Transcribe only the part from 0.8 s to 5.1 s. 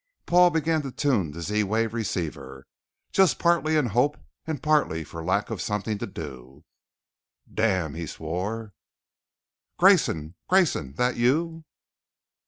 to tune the Z wave receiver, just partly in hope and partly